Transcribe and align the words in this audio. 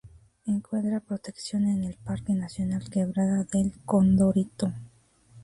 Encuentra 0.47 0.99
protección 0.99 1.67
en 1.67 1.83
el 1.83 1.93
parque 1.95 2.33
nacional 2.33 2.89
Quebrada 2.89 3.43
del 3.43 3.71
Condorito. 3.85 4.73